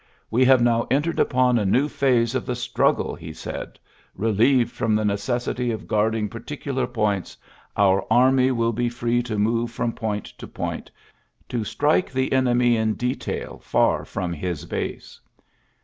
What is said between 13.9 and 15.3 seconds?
from his base."